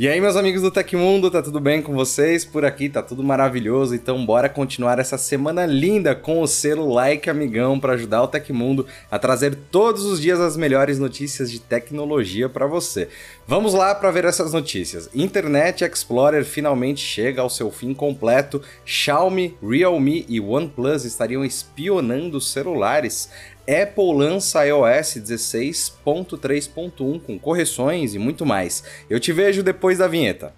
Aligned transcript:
E 0.00 0.06
aí, 0.06 0.20
meus 0.20 0.36
amigos 0.36 0.62
do 0.62 0.70
Tecmundo, 0.70 1.28
tá 1.28 1.42
tudo 1.42 1.58
bem 1.58 1.82
com 1.82 1.92
vocês? 1.92 2.44
Por 2.44 2.64
aqui 2.64 2.88
tá 2.88 3.02
tudo 3.02 3.20
maravilhoso, 3.24 3.96
então 3.96 4.24
bora 4.24 4.48
continuar 4.48 5.00
essa 5.00 5.18
semana 5.18 5.66
linda 5.66 6.14
com 6.14 6.40
o 6.40 6.46
selo 6.46 6.88
Like 6.88 7.28
Amigão 7.28 7.80
para 7.80 7.94
ajudar 7.94 8.22
o 8.22 8.28
Tecmundo 8.28 8.86
a 9.10 9.18
trazer 9.18 9.56
todos 9.72 10.04
os 10.04 10.20
dias 10.20 10.38
as 10.38 10.56
melhores 10.56 11.00
notícias 11.00 11.50
de 11.50 11.58
tecnologia 11.58 12.48
para 12.48 12.64
você. 12.64 13.08
Vamos 13.44 13.74
lá 13.74 13.92
para 13.92 14.12
ver 14.12 14.24
essas 14.24 14.52
notícias. 14.52 15.10
Internet 15.12 15.84
Explorer 15.84 16.44
finalmente 16.44 17.00
chega 17.00 17.42
ao 17.42 17.50
seu 17.50 17.68
fim 17.68 17.92
completo. 17.92 18.62
Xiaomi, 18.84 19.56
Realme 19.60 20.24
e 20.28 20.38
OnePlus 20.38 21.04
estariam 21.04 21.44
espionando 21.44 22.40
celulares. 22.40 23.28
Apple 23.68 24.14
lança 24.14 24.64
iOS 24.64 25.18
16.3.1 25.18 27.20
com 27.20 27.38
correções 27.38 28.14
e 28.14 28.18
muito 28.18 28.46
mais. 28.46 28.82
Eu 29.10 29.20
te 29.20 29.30
vejo 29.30 29.62
depois 29.62 29.98
da 29.98 30.08
vinheta. 30.08 30.54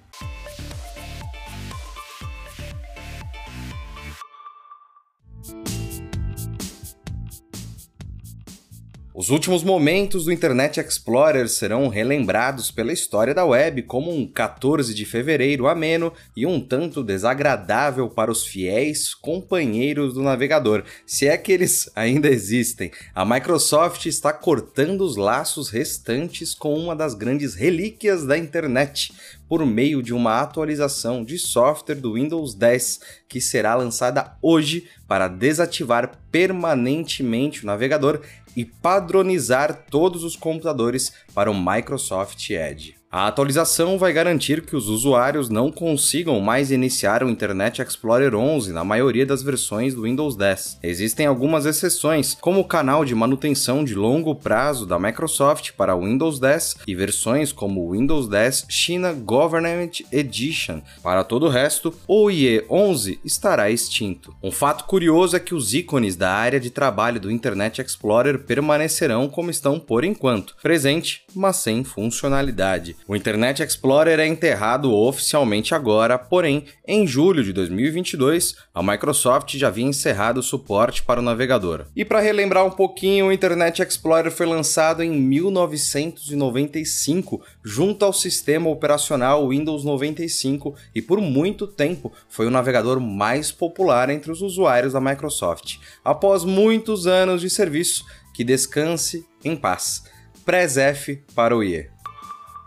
Os 9.12 9.28
últimos 9.28 9.64
momentos 9.64 10.26
do 10.26 10.32
Internet 10.32 10.78
Explorer 10.78 11.48
serão 11.48 11.88
relembrados 11.88 12.70
pela 12.70 12.92
história 12.92 13.34
da 13.34 13.44
web 13.44 13.82
como 13.82 14.08
um 14.08 14.24
14 14.24 14.94
de 14.94 15.04
fevereiro 15.04 15.66
ameno 15.66 16.12
e 16.36 16.46
um 16.46 16.60
tanto 16.60 17.02
desagradável 17.02 18.08
para 18.08 18.30
os 18.30 18.46
fiéis 18.46 19.12
companheiros 19.12 20.14
do 20.14 20.22
navegador, 20.22 20.84
se 21.04 21.26
é 21.26 21.36
que 21.36 21.50
eles 21.50 21.90
ainda 21.96 22.28
existem. 22.28 22.92
A 23.12 23.24
Microsoft 23.24 24.06
está 24.06 24.32
cortando 24.32 25.00
os 25.00 25.16
laços 25.16 25.70
restantes 25.70 26.54
com 26.54 26.72
uma 26.78 26.94
das 26.94 27.12
grandes 27.12 27.56
relíquias 27.56 28.24
da 28.24 28.38
internet, 28.38 29.12
por 29.48 29.66
meio 29.66 30.00
de 30.04 30.14
uma 30.14 30.40
atualização 30.40 31.24
de 31.24 31.36
software 31.36 31.96
do 31.96 32.14
Windows 32.14 32.54
10 32.54 33.00
que 33.28 33.40
será 33.40 33.74
lançada 33.74 34.36
hoje 34.40 34.88
para 35.08 35.26
desativar 35.26 36.12
permanentemente 36.30 37.64
o 37.64 37.66
navegador 37.66 38.20
e 38.56 38.64
padronizar 38.64 39.86
todos 39.90 40.24
os 40.24 40.36
computadores 40.36 41.12
para 41.34 41.50
o 41.50 41.54
Microsoft 41.54 42.50
Edge. 42.50 42.99
A 43.12 43.26
atualização 43.26 43.98
vai 43.98 44.12
garantir 44.12 44.62
que 44.62 44.76
os 44.76 44.86
usuários 44.86 45.48
não 45.48 45.72
consigam 45.72 46.38
mais 46.38 46.70
iniciar 46.70 47.24
o 47.24 47.28
Internet 47.28 47.82
Explorer 47.82 48.36
11 48.36 48.72
na 48.72 48.84
maioria 48.84 49.26
das 49.26 49.42
versões 49.42 49.96
do 49.96 50.02
Windows 50.02 50.36
10. 50.36 50.78
Existem 50.80 51.26
algumas 51.26 51.66
exceções, 51.66 52.36
como 52.40 52.60
o 52.60 52.64
canal 52.64 53.04
de 53.04 53.12
manutenção 53.12 53.82
de 53.82 53.96
longo 53.96 54.32
prazo 54.36 54.86
da 54.86 54.96
Microsoft 54.96 55.72
para 55.72 55.96
Windows 55.96 56.38
10 56.38 56.76
e 56.86 56.94
versões 56.94 57.50
como 57.50 57.80
o 57.80 57.90
Windows 57.94 58.28
10 58.28 58.66
China 58.68 59.12
Government 59.12 59.90
Edition. 60.12 60.80
Para 61.02 61.24
todo 61.24 61.46
o 61.46 61.50
resto, 61.50 61.92
o 62.06 62.30
IE 62.30 62.64
11 62.70 63.18
estará 63.24 63.72
extinto. 63.72 64.32
Um 64.40 64.52
fato 64.52 64.84
curioso 64.84 65.34
é 65.34 65.40
que 65.40 65.52
os 65.52 65.74
ícones 65.74 66.14
da 66.14 66.30
área 66.30 66.60
de 66.60 66.70
trabalho 66.70 67.18
do 67.18 67.28
Internet 67.28 67.82
Explorer 67.82 68.38
permanecerão 68.38 69.28
como 69.28 69.50
estão 69.50 69.80
por 69.80 70.04
enquanto, 70.04 70.54
presente, 70.62 71.24
mas 71.34 71.56
sem 71.56 71.82
funcionalidade. 71.82 72.99
O 73.06 73.14
Internet 73.16 73.62
Explorer 73.62 74.20
é 74.20 74.26
enterrado 74.26 74.94
oficialmente 74.94 75.74
agora, 75.74 76.18
porém, 76.18 76.66
em 76.86 77.06
julho 77.06 77.42
de 77.42 77.50
2022, 77.52 78.54
a 78.72 78.82
Microsoft 78.82 79.56
já 79.56 79.68
havia 79.68 79.84
encerrado 79.84 80.38
o 80.38 80.42
suporte 80.42 81.02
para 81.02 81.20
o 81.20 81.22
navegador. 81.22 81.86
E 81.96 82.04
para 82.04 82.20
relembrar 82.20 82.64
um 82.64 82.70
pouquinho, 82.70 83.26
o 83.26 83.32
Internet 83.32 83.82
Explorer 83.82 84.30
foi 84.30 84.46
lançado 84.46 85.02
em 85.02 85.10
1995 85.10 87.42
junto 87.64 88.04
ao 88.04 88.12
sistema 88.12 88.70
operacional 88.70 89.48
Windows 89.48 89.84
95 89.84 90.76
e 90.94 91.02
por 91.02 91.20
muito 91.20 91.66
tempo 91.66 92.12
foi 92.28 92.46
o 92.46 92.50
navegador 92.50 93.00
mais 93.00 93.50
popular 93.50 94.08
entre 94.10 94.30
os 94.30 94.40
usuários 94.40 94.92
da 94.92 95.00
Microsoft. 95.00 95.78
Após 96.04 96.44
muitos 96.44 97.06
anos 97.06 97.40
de 97.40 97.50
serviço, 97.50 98.04
que 98.34 98.44
descanse 98.44 99.26
em 99.44 99.56
paz. 99.56 100.04
Prez-F 100.44 101.22
para 101.34 101.56
o 101.56 101.62
IE. 101.62 101.99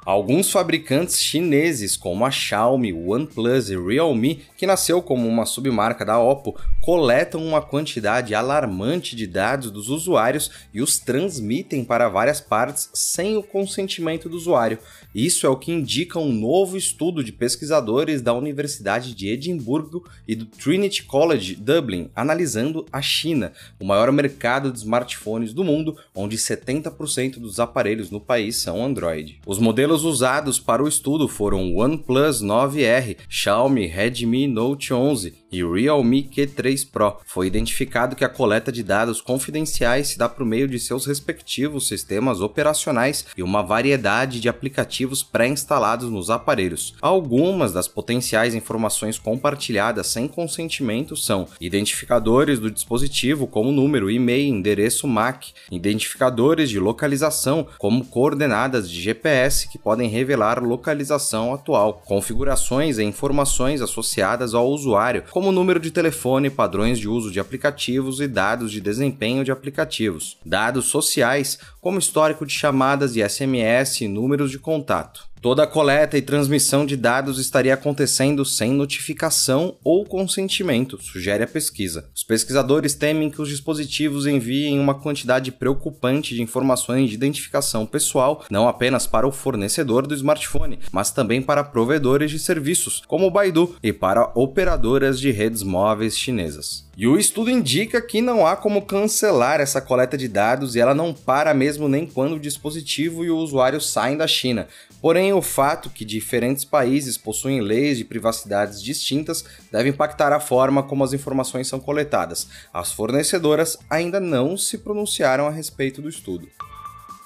Alguns 0.05 0.51
fabricantes 0.51 1.21
chineses, 1.21 1.95
como 1.95 2.25
a 2.25 2.31
Xiaomi, 2.31 2.91
OnePlus 2.91 3.69
e 3.69 3.77
Realme, 3.77 4.41
que 4.57 4.65
nasceu 4.65 5.01
como 5.01 5.25
uma 5.25 5.45
submarca 5.45 6.03
da 6.03 6.19
Oppo, 6.19 6.59
coletam 6.81 7.41
uma 7.41 7.61
quantidade 7.61 8.35
alarmante 8.35 9.15
de 9.15 9.25
dados 9.25 9.71
dos 9.71 9.87
usuários 9.87 10.51
e 10.73 10.81
os 10.81 10.99
transmitem 10.99 11.85
para 11.85 12.09
várias 12.09 12.41
partes 12.41 12.89
sem 12.93 13.37
o 13.37 13.43
consentimento 13.43 14.27
do 14.27 14.35
usuário. 14.35 14.77
Isso 15.15 15.45
é 15.45 15.49
o 15.49 15.55
que 15.55 15.71
indica 15.71 16.19
um 16.19 16.33
novo 16.33 16.75
estudo 16.75 17.23
de 17.23 17.31
pesquisadores 17.31 18.21
da 18.21 18.33
Universidade 18.33 19.15
de 19.15 19.29
Edimburgo 19.29 20.03
e 20.27 20.35
do 20.35 20.45
Trinity 20.45 21.03
College 21.03 21.55
Dublin, 21.55 22.09
analisando 22.13 22.85
a 22.91 23.01
China, 23.01 23.53
o 23.79 23.85
maior 23.85 24.11
mercado 24.11 24.69
de 24.69 24.79
smartphones 24.79 25.53
do 25.53 25.63
mundo, 25.63 25.95
onde 26.13 26.35
70% 26.35 27.39
dos 27.39 27.59
aparelhos 27.59 28.09
no 28.09 28.19
país 28.19 28.57
são 28.57 28.83
Android. 28.83 29.39
Os 29.45 29.59
modelos 29.59 29.92
modelos 29.93 30.03
usados 30.03 30.59
para 30.59 30.83
o 30.83 30.87
estudo 30.87 31.27
foram 31.27 31.75
OnePlus 31.75 32.41
9R, 32.41 33.17
Xiaomi 33.29 33.85
Redmi 33.85 34.47
Note 34.47 34.91
11 34.91 35.42
e 35.53 35.63
Realme 35.63 36.23
Q3 36.23 36.87
Pro. 36.91 37.17
Foi 37.25 37.47
identificado 37.47 38.15
que 38.15 38.25
a 38.25 38.29
coleta 38.29 38.71
de 38.71 38.83
dados 38.83 39.21
confidenciais 39.21 40.07
se 40.07 40.17
dá 40.17 40.27
por 40.27 40.45
meio 40.45 40.67
de 40.67 40.79
seus 40.79 41.05
respectivos 41.05 41.87
sistemas 41.87 42.41
operacionais 42.41 43.25
e 43.37 43.43
uma 43.43 43.61
variedade 43.61 44.39
de 44.39 44.49
aplicativos 44.49 45.21
pré-instalados 45.21 46.09
nos 46.09 46.29
aparelhos. 46.29 46.95
Algumas 47.01 47.71
das 47.71 47.87
potenciais 47.87 48.55
informações 48.55 49.19
compartilhadas 49.19 50.07
sem 50.07 50.27
consentimento 50.27 51.15
são 51.15 51.47
identificadores 51.61 52.59
do 52.59 52.71
dispositivo, 52.71 53.45
como 53.45 53.71
número, 53.71 54.09
e-mail, 54.09 54.55
endereço 54.55 55.07
MAC, 55.07 55.53
identificadores 55.71 56.69
de 56.69 56.79
localização, 56.79 57.67
como 57.77 58.05
coordenadas 58.05 58.89
de 58.89 59.01
GPS 59.01 59.69
que 59.69 59.77
podem 59.77 60.09
revelar 60.09 60.63
localização 60.63 61.53
atual, 61.53 62.01
configurações 62.05 62.97
e 62.97 63.03
informações 63.03 63.81
associadas 63.81 64.53
ao 64.53 64.67
usuário, 64.67 65.23
como 65.29 65.42
número 65.51 65.79
de 65.79 65.91
telefone, 65.91 66.49
padrões 66.49 66.99
de 66.99 67.07
uso 67.09 67.31
de 67.31 67.39
aplicativos 67.39 68.21
e 68.21 68.27
dados 68.27 68.71
de 68.71 68.79
desempenho 68.79 69.43
de 69.43 69.51
aplicativos, 69.51 70.37
dados 70.45 70.85
sociais, 70.85 71.59
como 71.81 71.99
histórico 71.99 72.45
de 72.45 72.53
chamadas 72.53 73.15
e 73.15 73.27
SMS 73.27 74.01
e 74.01 74.07
números 74.07 74.51
de 74.51 74.59
contato. 74.59 75.32
Toda 75.43 75.63
a 75.63 75.67
coleta 75.67 76.17
e 76.17 76.21
transmissão 76.21 76.85
de 76.85 76.95
dados 76.95 77.37
estaria 77.37 77.73
acontecendo 77.73 78.45
sem 78.45 78.71
notificação 78.71 79.75
ou 79.83 80.05
consentimento, 80.05 80.97
sugere 81.03 81.43
a 81.43 81.47
pesquisa. 81.47 82.09
Os 82.15 82.23
pesquisadores 82.23 82.93
temem 82.93 83.29
que 83.29 83.41
os 83.41 83.49
dispositivos 83.49 84.25
enviem 84.25 84.79
uma 84.79 84.95
quantidade 84.95 85.51
preocupante 85.51 86.33
de 86.33 86.41
informações 86.41 87.09
de 87.09 87.15
identificação 87.15 87.85
pessoal, 87.85 88.45
não 88.49 88.69
apenas 88.69 89.05
para 89.05 89.27
o 89.27 89.33
fornecedor 89.33 90.07
do 90.07 90.15
smartphone, 90.15 90.79
mas 90.93 91.11
também 91.11 91.41
para 91.41 91.61
provedores 91.61 92.31
de 92.31 92.39
serviços, 92.39 93.01
como 93.05 93.27
o 93.27 93.31
Baidu, 93.31 93.75
e 93.83 93.91
para 93.91 94.31
operadoras 94.35 95.19
de 95.19 95.29
redes 95.29 95.61
móveis 95.61 96.17
chinesas. 96.17 96.85
E 96.95 97.07
o 97.07 97.17
estudo 97.17 97.49
indica 97.49 97.99
que 97.99 98.21
não 98.21 98.45
há 98.45 98.55
como 98.55 98.83
cancelar 98.83 99.59
essa 99.59 99.81
coleta 99.81 100.15
de 100.15 100.27
dados 100.27 100.75
e 100.75 100.79
ela 100.79 100.93
não 100.93 101.11
para 101.11 101.51
mesmo 101.53 101.89
nem 101.89 102.05
quando 102.05 102.35
o 102.35 102.39
dispositivo 102.39 103.25
e 103.25 103.31
o 103.31 103.37
usuário 103.37 103.81
saem 103.81 104.15
da 104.15 104.27
China. 104.27 104.67
Porém, 105.03 105.33
o 105.33 105.41
fato 105.41 105.89
que 105.89 106.05
diferentes 106.05 106.63
países 106.63 107.17
possuem 107.17 107.59
leis 107.59 107.97
de 107.97 108.05
privacidades 108.05 108.81
distintas 108.81 109.43
deve 109.69 109.89
impactar 109.89 110.31
a 110.31 110.39
forma 110.39 110.81
como 110.81 111.03
as 111.03 111.11
informações 111.11 111.67
são 111.67 111.77
coletadas. 111.77 112.47
As 112.73 112.93
fornecedoras 112.93 113.77
ainda 113.89 114.21
não 114.21 114.55
se 114.55 114.77
pronunciaram 114.77 115.45
a 115.45 115.51
respeito 115.51 116.01
do 116.01 116.07
estudo. 116.07 116.47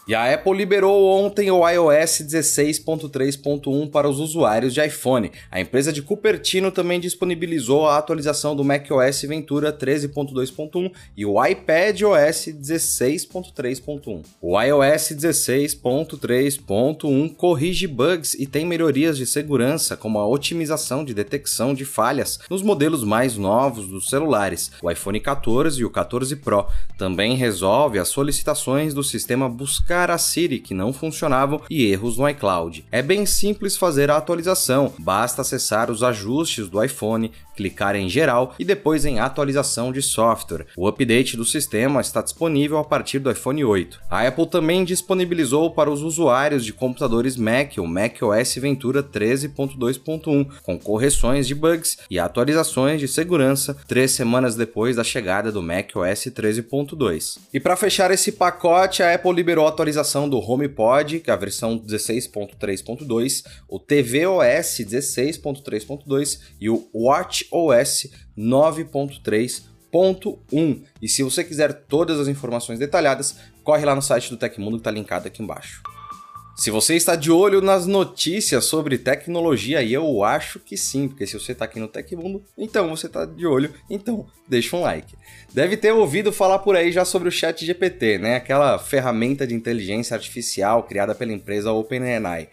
E 0.08 0.16
a 0.16 0.34
Apple 0.34 0.54
liberou 0.54 1.06
ontem 1.06 1.52
o 1.52 1.68
iOS 1.68 2.22
16.3.1 2.22 3.92
para 3.92 4.08
os 4.08 4.22
usuários 4.22 4.74
de 4.74 4.80
iPhone. 4.80 5.34
A 5.52 5.60
empresa 5.60 5.92
de 5.92 6.02
Cupertino 6.02 6.72
também 6.72 6.98
disponibilizou 6.98 7.86
a 7.86 7.98
atualização 7.98 8.56
do 8.56 8.64
macOS 8.64 9.24
Ventura 9.24 9.74
13.2.1 9.74 10.94
e 11.18 11.26
o 11.26 11.46
iPadOS 11.46 12.48
16.3.1. 12.58 14.24
O 14.42 14.62
iOS 14.62 15.12
16.3.1 15.12 17.36
corrige 17.36 17.86
bugs 17.86 18.34
e 18.36 18.48
tem 18.48 18.66
melhorias 18.66 19.18
de 19.18 19.26
segurança, 19.26 19.98
como 19.98 20.20
a 20.20 20.26
otimização 20.26 21.04
de 21.04 21.14
detecção 21.14 21.74
de 21.74 21.84
falhas 21.84 22.40
nos 22.50 22.62
modelos 22.62 23.04
mais 23.04 23.36
novos 23.36 23.90
dos 23.90 24.10
celulares, 24.10 24.72
o 24.82 24.90
iPhone 24.90 25.20
14 25.20 25.82
e 25.82 25.84
o 25.84 25.90
14 25.90 26.34
Pro. 26.38 26.66
Também 26.98 27.36
resolve 27.36 28.00
as 28.00 28.08
solicitações 28.08 28.94
do 28.94 29.04
sistema 29.04 29.50
Buscar 29.50 29.97
verificar 29.98 30.12
a 30.12 30.18
Siri 30.18 30.60
que 30.60 30.74
não 30.74 30.94
funcionavam 30.94 31.62
e 31.70 31.86
erros 31.86 32.18
no 32.18 32.30
iCloud. 32.30 32.86
É 32.92 33.02
bem 33.02 33.26
simples 33.26 33.76
fazer 33.76 34.12
a 34.12 34.18
atualização, 34.18 34.94
basta 35.00 35.42
acessar 35.42 35.90
os 35.90 36.04
ajustes 36.04 36.70
do 36.70 36.84
iPhone, 36.84 37.32
clicar 37.56 37.96
em 37.96 38.08
geral 38.08 38.54
e 38.60 38.64
depois 38.64 39.04
em 39.04 39.20
atualização 39.20 39.92
de 39.92 40.02
software. 40.02 40.68
O 40.78 40.88
update 40.88 41.36
do 41.36 41.44
sistema 41.44 42.00
está 42.00 42.22
disponível 42.22 42.78
a 42.78 42.84
partir 42.84 43.18
do 43.18 43.32
iPhone 43.32 43.66
8. 43.66 44.00
A 44.10 44.28
Apple 44.28 44.46
também 44.46 44.86
disponibilizou 44.86 45.72
para 45.72 45.90
os 45.90 46.04
usuários 46.04 46.64
de 46.64 46.72
computadores 46.72 47.36
Mac 47.36 47.78
o 47.80 47.88
macOS 47.88 48.56
Ventura 48.56 49.02
13.2.1 49.02 50.48
com 50.62 50.78
correções 50.78 51.48
de 51.48 51.56
bugs 51.56 51.98
e 52.10 52.20
atualizações 52.20 53.00
de 53.00 53.08
segurança 53.08 53.76
três 53.88 54.12
semanas 54.12 54.56
depois 54.56 54.96
da 54.96 55.04
chegada 55.04 55.52
do 55.52 55.64
macOS 55.64 56.28
13.2. 56.28 57.40
E 57.52 57.60
para 57.60 57.76
fechar 57.76 58.12
esse 58.12 58.32
pacote, 58.32 59.02
a 59.02 59.16
Apple 59.16 59.34
liberou 59.34 59.66
a 59.66 59.72
atualização 59.88 60.30
do 60.30 60.40
HomePod, 60.40 61.22
que 61.22 61.30
é 61.30 61.34
a 61.34 61.38
versão 61.38 61.80
16.3.2, 61.80 63.46
o 63.68 63.80
tvOS 63.80 64.80
16.3.2 64.80 66.40
e 66.60 66.70
o 66.70 66.88
Watch 66.94 67.48
OS 67.52 68.10
9.3.1. 68.38 70.84
E 71.02 71.08
se 71.08 71.24
você 71.24 71.42
quiser 71.44 71.74
todas 71.74 72.20
as 72.20 72.28
informações 72.28 72.78
detalhadas, 72.80 73.38
corre 73.64 73.86
lá 73.86 73.96
no 73.96 74.02
site 74.02 74.30
do 74.30 74.36
Tecmundo 74.38 74.78
que 74.78 74.82
está 74.82 74.92
linkado 74.92 75.28
aqui 75.28 75.42
embaixo. 75.42 75.82
Se 76.58 76.72
você 76.72 76.96
está 76.96 77.16
de 77.16 77.30
olho 77.30 77.62
nas 77.62 77.86
notícias 77.86 78.66
sobre 78.66 78.98
tecnologia, 78.98 79.84
e 79.84 79.94
eu 79.94 80.24
acho 80.24 80.60
que 80.60 80.76
sim, 80.76 81.08
porque 81.08 81.28
se 81.28 81.40
você 81.40 81.52
está 81.52 81.66
aqui 81.66 81.80
no 81.80 81.88
Tecmundo, 81.88 82.44
então 82.58 82.90
você 82.90 83.06
está 83.06 83.26
de 83.26 83.46
olho, 83.46 83.72
então 83.88 84.26
deixa 84.48 84.76
um 84.76 84.82
like. 84.82 85.14
Deve 85.54 85.78
ter 85.78 85.92
ouvido 85.92 86.34
falar 86.34 86.58
por 86.58 86.76
aí 86.76 86.92
já 86.92 87.06
sobre 87.06 87.30
o 87.30 87.32
Chat 87.32 87.64
GPT, 87.64 88.18
né? 88.18 88.38
Aquela 88.38 88.80
ferramenta 88.80 89.46
de 89.46 89.54
inteligência 89.54 90.16
artificial 90.16 90.82
criada 90.82 91.14
pela 91.14 91.32
empresa 91.32 91.72
OpenAI. 91.72 92.50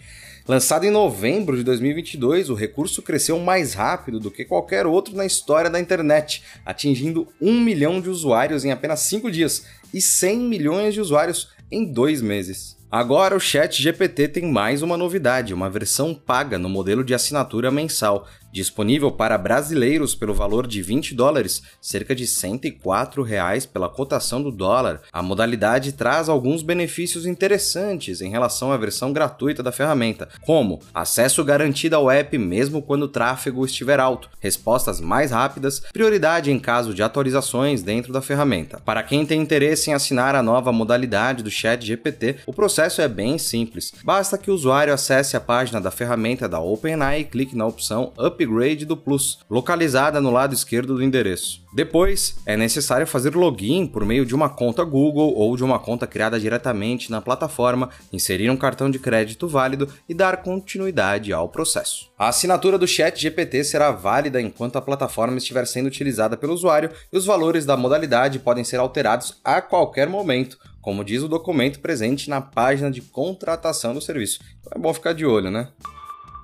Lançado 0.46 0.84
em 0.84 0.90
novembro 0.90 1.56
de 1.56 1.62
2022, 1.62 2.50
o 2.50 2.54
recurso 2.54 3.00
cresceu 3.00 3.38
mais 3.38 3.72
rápido 3.72 4.20
do 4.20 4.30
que 4.30 4.44
qualquer 4.44 4.84
outro 4.84 5.16
na 5.16 5.24
história 5.24 5.70
da 5.70 5.80
internet, 5.80 6.42
atingindo 6.62 7.26
1 7.40 7.58
milhão 7.58 8.02
de 8.02 8.10
usuários 8.10 8.66
em 8.66 8.70
apenas 8.70 9.00
5 9.00 9.30
dias 9.30 9.64
e 9.94 10.02
100 10.02 10.40
milhões 10.40 10.92
de 10.92 11.00
usuários 11.00 11.48
em 11.72 11.90
2 11.90 12.20
meses. 12.20 12.73
Agora 12.94 13.34
o 13.34 13.40
Chat 13.40 13.82
GPT 13.82 14.28
tem 14.28 14.44
mais 14.44 14.80
uma 14.80 14.96
novidade, 14.96 15.52
uma 15.52 15.68
versão 15.68 16.14
paga 16.14 16.60
no 16.60 16.68
modelo 16.68 17.02
de 17.02 17.12
assinatura 17.12 17.68
mensal, 17.68 18.28
disponível 18.54 19.10
para 19.10 19.36
brasileiros 19.36 20.14
pelo 20.14 20.32
valor 20.32 20.68
de 20.68 20.80
20 20.80 21.12
dólares, 21.12 21.60
cerca 21.80 22.14
de 22.14 22.24
104 22.24 23.20
reais 23.24 23.66
pela 23.66 23.88
cotação 23.88 24.40
do 24.40 24.52
dólar. 24.52 25.00
A 25.12 25.20
modalidade 25.20 25.90
traz 25.90 26.28
alguns 26.28 26.62
benefícios 26.62 27.26
interessantes 27.26 28.20
em 28.20 28.30
relação 28.30 28.70
à 28.70 28.76
versão 28.76 29.12
gratuita 29.12 29.60
da 29.60 29.72
ferramenta, 29.72 30.28
como 30.46 30.80
acesso 30.94 31.42
garantido 31.42 31.96
ao 31.96 32.08
app 32.08 32.38
mesmo 32.38 32.80
quando 32.80 33.02
o 33.02 33.08
tráfego 33.08 33.64
estiver 33.66 33.98
alto, 33.98 34.30
respostas 34.38 35.00
mais 35.00 35.32
rápidas, 35.32 35.80
prioridade 35.92 36.52
em 36.52 36.60
caso 36.60 36.94
de 36.94 37.02
atualizações 37.02 37.82
dentro 37.82 38.12
da 38.12 38.22
ferramenta. 38.22 38.80
Para 38.84 39.02
quem 39.02 39.26
tem 39.26 39.42
interesse 39.42 39.90
em 39.90 39.94
assinar 39.94 40.36
a 40.36 40.42
nova 40.44 40.70
modalidade 40.70 41.42
do 41.42 41.50
Chat 41.50 41.84
GPT, 41.84 42.36
o 42.46 42.52
processo 42.52 43.02
é 43.02 43.08
bem 43.08 43.36
simples. 43.36 43.92
Basta 44.04 44.38
que 44.38 44.48
o 44.48 44.54
usuário 44.54 44.94
acesse 44.94 45.36
a 45.36 45.40
página 45.40 45.80
da 45.80 45.90
ferramenta 45.90 46.48
da 46.48 46.60
OpenAI 46.60 47.22
e 47.22 47.24
clique 47.24 47.56
na 47.56 47.66
opção 47.66 48.12
Up 48.16 48.43
upgrade 48.44 48.84
do 48.84 48.96
Plus, 48.96 49.38
localizada 49.50 50.20
no 50.20 50.30
lado 50.30 50.54
esquerdo 50.54 50.94
do 50.94 51.02
endereço. 51.02 51.62
Depois, 51.74 52.36
é 52.46 52.56
necessário 52.56 53.06
fazer 53.06 53.34
login 53.34 53.86
por 53.86 54.04
meio 54.04 54.24
de 54.24 54.34
uma 54.34 54.48
conta 54.48 54.84
Google 54.84 55.34
ou 55.34 55.56
de 55.56 55.64
uma 55.64 55.78
conta 55.78 56.06
criada 56.06 56.38
diretamente 56.38 57.10
na 57.10 57.20
plataforma, 57.20 57.90
inserir 58.12 58.48
um 58.50 58.56
cartão 58.56 58.90
de 58.90 58.98
crédito 58.98 59.48
válido 59.48 59.88
e 60.08 60.14
dar 60.14 60.42
continuidade 60.42 61.32
ao 61.32 61.48
processo. 61.48 62.10
A 62.16 62.28
assinatura 62.28 62.78
do 62.78 62.86
Chat 62.86 63.20
GPT 63.20 63.64
será 63.64 63.90
válida 63.90 64.40
enquanto 64.40 64.76
a 64.76 64.82
plataforma 64.82 65.38
estiver 65.38 65.66
sendo 65.66 65.86
utilizada 65.86 66.36
pelo 66.36 66.54
usuário 66.54 66.90
e 67.12 67.16
os 67.16 67.26
valores 67.26 67.66
da 67.66 67.76
modalidade 67.76 68.38
podem 68.38 68.62
ser 68.62 68.76
alterados 68.76 69.40
a 69.42 69.60
qualquer 69.60 70.08
momento, 70.08 70.58
como 70.80 71.04
diz 71.04 71.22
o 71.22 71.28
documento 71.28 71.80
presente 71.80 72.30
na 72.30 72.40
página 72.40 72.90
de 72.90 73.00
contratação 73.00 73.94
do 73.94 74.00
serviço. 74.00 74.38
Então 74.60 74.72
é 74.76 74.78
bom 74.78 74.92
ficar 74.94 75.12
de 75.12 75.26
olho, 75.26 75.50
né? 75.50 75.68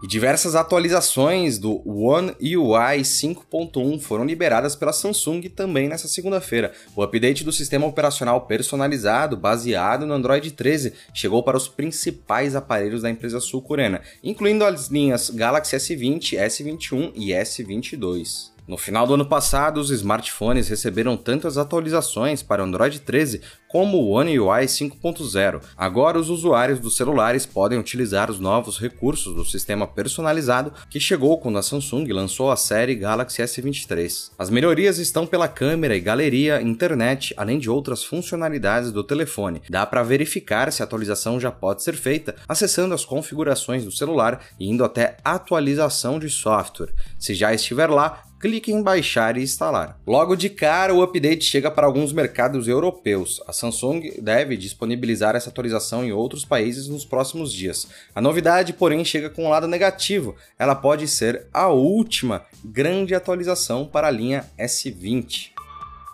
E 0.02 0.06
diversas 0.06 0.55
atualizações 0.55 1.58
do 1.58 1.82
One 1.87 2.31
UI 2.41 3.02
5.1 3.02 4.00
foram 4.00 4.25
liberadas 4.25 4.75
pela 4.75 4.94
Samsung 4.94 5.43
também 5.50 5.88
nessa 5.88 6.08
segunda-feira. 6.08 6.73
O 6.97 7.02
update 7.02 7.44
do 7.44 7.52
sistema 7.52 7.87
operacional 7.87 8.47
personalizado, 8.47 9.37
baseado 9.37 10.06
no 10.06 10.14
Android 10.14 10.52
13, 10.52 10.94
chegou 11.12 11.43
para 11.43 11.58
os 11.58 11.69
principais 11.69 12.56
aparelhos 12.56 13.02
da 13.02 13.11
empresa 13.11 13.41
sul-coreana, 13.41 14.00
incluindo 14.25 14.64
as 14.64 14.88
linhas 14.88 15.29
Galaxy 15.29 15.76
S20, 15.76 16.38
S21 16.38 17.12
e 17.14 17.29
S22. 17.32 18.52
No 18.70 18.78
final 18.78 19.05
do 19.05 19.14
ano 19.14 19.26
passado, 19.26 19.81
os 19.81 19.90
smartphones 19.90 20.69
receberam 20.69 21.17
tantas 21.17 21.58
atualizações 21.58 22.40
para 22.40 22.62
Android 22.62 23.00
13 23.00 23.40
como 23.67 23.99
o 23.99 24.11
One 24.11 24.38
UI 24.38 24.64
5.0. 24.67 25.61
Agora, 25.76 26.17
os 26.17 26.31
usuários 26.31 26.78
dos 26.78 26.96
celulares 26.96 27.44
podem 27.44 27.81
utilizar 27.81 28.31
os 28.31 28.38
novos 28.38 28.78
recursos 28.78 29.34
do 29.34 29.44
sistema 29.44 29.88
personalizado 29.88 30.72
que 30.88 31.00
chegou 31.00 31.38
quando 31.38 31.58
a 31.58 31.62
Samsung 31.62 32.06
lançou 32.12 32.49
a 32.49 32.56
série 32.56 32.94
Galaxy 32.94 33.43
S23. 33.43 34.31
As 34.38 34.50
melhorias 34.50 34.99
estão 34.99 35.26
pela 35.26 35.49
câmera 35.49 35.96
e 35.96 36.00
galeria, 36.00 36.62
internet, 36.62 37.34
além 37.37 37.58
de 37.58 37.69
outras 37.69 38.05
funcionalidades 38.05 38.93
do 38.93 39.02
telefone. 39.02 39.62
Dá 39.69 39.84
para 39.84 40.05
verificar 40.05 40.70
se 40.70 40.81
a 40.81 40.84
atualização 40.84 41.40
já 41.40 41.50
pode 41.50 41.82
ser 41.82 41.94
feita 41.94 42.37
acessando 42.49 42.94
as 42.94 43.05
configurações 43.05 43.84
do 43.84 43.90
celular 43.90 44.40
e 44.61 44.70
indo 44.70 44.84
até 44.84 45.16
atualização 45.25 46.20
de 46.20 46.31
software. 46.31 46.94
Se 47.19 47.34
já 47.34 47.52
estiver 47.52 47.90
lá, 47.90 48.30
clique 48.40 48.72
em 48.72 48.82
baixar 48.82 49.37
e 49.37 49.42
instalar. 49.42 50.00
Logo 50.06 50.34
de 50.34 50.48
cara, 50.48 50.94
o 50.94 51.02
update 51.02 51.44
chega 51.44 51.70
para 51.70 51.87
alguns 51.87 52.12
mercados 52.12 52.66
europeus. 52.66 53.42
A 53.46 53.52
Samsung 53.52 54.14
deve 54.22 54.56
disponibilizar 54.56 55.37
essa 55.37 55.50
atualização 55.50 56.02
em 56.02 56.10
outros 56.10 56.44
países 56.44 56.88
nos 56.88 57.04
próximos 57.04 57.52
dias. 57.52 57.87
A 58.14 58.20
novidade, 58.20 58.72
porém, 58.72 59.04
chega 59.04 59.28
com 59.28 59.44
um 59.44 59.50
lado 59.50 59.69
negativo. 59.69 60.34
Ela 60.58 60.75
pode 60.75 61.06
ser 61.06 61.46
a 61.52 61.69
última 61.69 62.46
grande 62.64 63.14
atualização 63.14 63.87
para 63.87 64.08
a 64.08 64.10
linha 64.10 64.46
S20. 64.58 65.60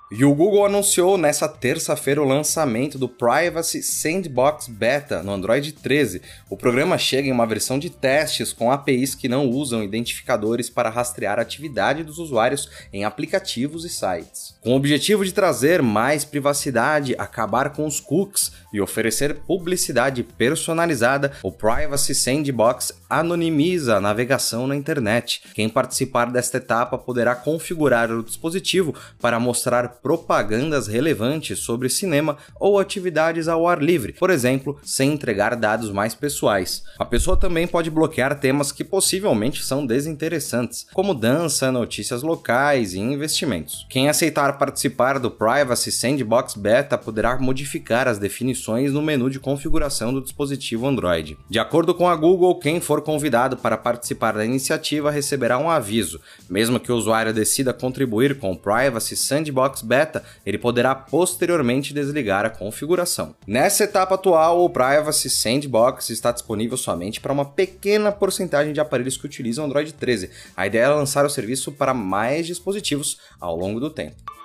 E 0.08 0.24
o 0.24 0.32
Google 0.32 0.64
anunciou 0.64 1.18
nessa 1.18 1.48
terça-feira 1.48 2.22
o 2.22 2.24
lançamento 2.24 2.96
do 2.96 3.08
Privacy 3.08 3.82
Sandbox 3.82 4.68
Beta 4.68 5.20
no 5.20 5.32
Android 5.32 5.72
13. 5.72 6.22
O 6.48 6.56
programa 6.56 6.96
chega 6.96 7.26
em 7.26 7.32
uma 7.32 7.44
versão 7.44 7.76
de 7.76 7.90
testes 7.90 8.52
com 8.52 8.70
APIs 8.70 9.16
que 9.16 9.28
não 9.28 9.48
usam 9.48 9.82
identificadores 9.82 10.70
para 10.70 10.90
rastrear 10.90 11.40
a 11.40 11.42
atividade 11.42 12.04
dos 12.04 12.18
usuários 12.18 12.70
em 12.92 13.04
aplicativos 13.04 13.84
e 13.84 13.88
sites. 13.88 14.54
Com 14.60 14.74
o 14.74 14.76
objetivo 14.76 15.24
de 15.24 15.32
trazer 15.32 15.82
mais 15.82 16.24
privacidade, 16.24 17.16
acabar 17.18 17.70
com 17.70 17.84
os 17.84 17.98
cookies 17.98 18.52
e 18.72 18.80
oferecer 18.80 19.34
publicidade 19.40 20.22
personalizada, 20.22 21.32
o 21.42 21.50
Privacy 21.50 22.14
Sandbox 22.14 22.92
anonimiza 23.08 23.96
a 23.96 24.00
navegação 24.00 24.66
na 24.66 24.76
internet. 24.76 25.42
Quem 25.54 25.68
participar 25.68 26.30
desta 26.30 26.58
etapa 26.58 26.98
poderá 26.98 27.34
configurar 27.34 28.10
o 28.10 28.22
dispositivo 28.22 28.94
para 29.20 29.40
mostrar 29.40 30.00
propagandas 30.02 30.86
relevantes 30.86 31.58
sobre 31.58 31.88
cinema 31.88 32.36
ou 32.58 32.78
atividades 32.78 33.48
ao 33.48 33.68
ar 33.68 33.82
livre, 33.82 34.12
por 34.12 34.30
exemplo, 34.30 34.78
sem 34.82 35.12
entregar 35.12 35.56
dados 35.56 35.90
mais 35.90 36.14
pessoais. 36.14 36.82
A 36.98 37.04
pessoa 37.04 37.36
também 37.36 37.66
pode 37.66 37.90
bloquear 37.90 38.38
temas 38.38 38.72
que 38.72 38.84
possivelmente 38.84 39.64
são 39.64 39.86
desinteressantes, 39.86 40.86
como 40.92 41.14
dança, 41.14 41.70
notícias 41.70 42.22
locais 42.22 42.94
e 42.94 42.98
investimentos. 42.98 43.86
Quem 43.88 44.08
aceitar 44.08 44.58
participar 44.58 45.18
do 45.18 45.30
Privacy 45.30 45.92
Sandbox 45.92 46.54
Beta 46.54 46.98
poderá 46.98 47.38
modificar 47.38 48.08
as 48.08 48.18
definições 48.18 48.92
no 48.92 49.02
menu 49.02 49.30
de 49.30 49.38
configuração 49.38 50.12
do 50.12 50.22
dispositivo 50.22 50.86
Android. 50.86 51.36
De 51.48 51.58
acordo 51.58 51.94
com 51.94 52.08
a 52.08 52.16
Google, 52.16 52.58
quem 52.58 52.80
for 52.80 52.95
convidado 53.02 53.56
para 53.56 53.76
participar 53.76 54.32
da 54.32 54.44
iniciativa 54.44 55.10
receberá 55.10 55.58
um 55.58 55.70
aviso, 55.70 56.20
mesmo 56.48 56.78
que 56.78 56.92
o 56.92 56.96
usuário 56.96 57.32
decida 57.32 57.72
contribuir 57.72 58.38
com 58.38 58.52
o 58.52 58.56
Privacy 58.56 59.16
Sandbox 59.16 59.82
beta, 59.82 60.22
ele 60.44 60.58
poderá 60.58 60.94
posteriormente 60.94 61.94
desligar 61.94 62.44
a 62.44 62.50
configuração. 62.50 63.34
Nessa 63.46 63.84
etapa 63.84 64.14
atual, 64.14 64.64
o 64.64 64.70
Privacy 64.70 65.30
Sandbox 65.30 66.10
está 66.10 66.30
disponível 66.30 66.76
somente 66.76 67.20
para 67.20 67.32
uma 67.32 67.44
pequena 67.44 68.12
porcentagem 68.12 68.72
de 68.72 68.80
aparelhos 68.80 69.16
que 69.16 69.26
utilizam 69.26 69.64
Android 69.64 69.92
13. 69.92 70.30
A 70.56 70.66
ideia 70.66 70.84
é 70.84 70.88
lançar 70.88 71.24
o 71.24 71.30
serviço 71.30 71.72
para 71.72 71.94
mais 71.94 72.46
dispositivos 72.46 73.18
ao 73.40 73.56
longo 73.56 73.80
do 73.80 73.90
tempo. 73.90 74.35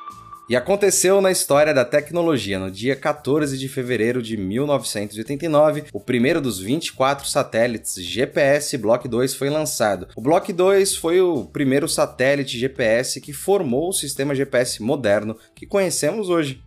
E 0.50 0.56
aconteceu 0.56 1.22
na 1.22 1.32
história 1.32 1.74
da 1.74 1.86
tecnologia. 1.86 2.60
No 2.60 2.70
dia 2.70 2.96
14 2.96 3.58
de 3.58 3.70
fevereiro 3.70 4.22
de 4.22 4.36
1989, 4.36 5.86
o 5.94 6.00
primeiro 6.00 6.42
dos 6.42 6.60
24 6.60 7.26
satélites 7.28 7.96
GPS 8.04 8.78
Block 8.78 9.08
2 9.08 9.34
foi 9.34 9.50
lançado. 9.50 10.08
O 10.16 10.22
Block 10.22 10.52
2 10.52 10.96
foi 10.96 11.22
o 11.22 11.46
primeiro 11.46 11.88
satélite 11.88 12.58
GPS 12.58 13.22
que 13.22 13.32
formou 13.32 13.90
o 13.90 13.94
sistema 13.94 14.36
GPS 14.36 14.84
moderno 14.84 15.38
que 15.56 15.66
conhecemos 15.66 16.28
hoje. 16.28 16.62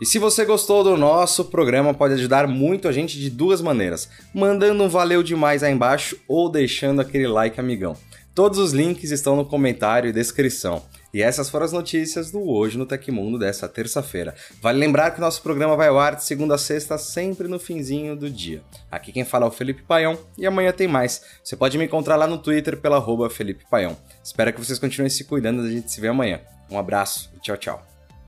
E 0.00 0.06
se 0.06 0.18
você 0.18 0.44
gostou 0.44 0.82
do 0.82 0.96
nosso 0.96 1.44
programa, 1.44 1.94
pode 1.94 2.14
ajudar 2.14 2.48
muito 2.48 2.88
a 2.88 2.92
gente 2.92 3.18
de 3.18 3.30
duas 3.30 3.60
maneiras: 3.60 4.08
mandando 4.32 4.82
um 4.82 4.88
valeu 4.88 5.22
demais 5.22 5.62
aí 5.62 5.72
embaixo 5.72 6.18
ou 6.26 6.48
deixando 6.48 7.00
aquele 7.00 7.28
like 7.28 7.60
amigão. 7.60 7.96
Todos 8.34 8.58
os 8.58 8.72
links 8.72 9.12
estão 9.12 9.36
no 9.36 9.44
comentário 9.44 10.10
e 10.10 10.12
descrição. 10.12 10.82
E 11.14 11.22
essas 11.22 11.48
foram 11.48 11.64
as 11.64 11.72
notícias 11.72 12.32
do 12.32 12.50
Hoje 12.50 12.76
no 12.76 12.84
Tecmundo 12.84 13.38
dessa 13.38 13.68
terça-feira. 13.68 14.34
Vale 14.60 14.80
lembrar 14.80 15.12
que 15.12 15.18
o 15.18 15.20
nosso 15.20 15.40
programa 15.40 15.76
vai 15.76 15.86
ao 15.86 15.96
ar 15.96 16.16
de 16.16 16.24
segunda 16.24 16.56
a 16.56 16.58
sexta, 16.58 16.98
sempre 16.98 17.46
no 17.46 17.60
finzinho 17.60 18.16
do 18.16 18.28
dia. 18.28 18.62
Aqui 18.90 19.12
quem 19.12 19.24
fala 19.24 19.46
é 19.46 19.48
o 19.48 19.52
Felipe 19.52 19.82
Paião 19.82 20.18
e 20.36 20.44
amanhã 20.44 20.72
tem 20.72 20.88
mais. 20.88 21.22
Você 21.44 21.54
pode 21.54 21.78
me 21.78 21.84
encontrar 21.84 22.16
lá 22.16 22.26
no 22.26 22.36
Twitter 22.36 22.76
pela 22.76 22.96
arroba 22.96 23.30
Felipe 23.30 23.64
Paião. 23.70 23.96
Espero 24.24 24.52
que 24.52 24.58
vocês 24.58 24.80
continuem 24.80 25.08
se 25.08 25.22
cuidando 25.22 25.62
a 25.62 25.70
gente 25.70 25.92
se 25.92 26.00
vê 26.00 26.08
amanhã. 26.08 26.40
Um 26.68 26.76
abraço 26.76 27.30
e 27.36 27.40
tchau, 27.40 27.56
tchau. 27.56 27.93